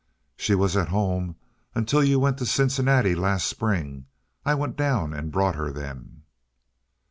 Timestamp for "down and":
4.75-5.31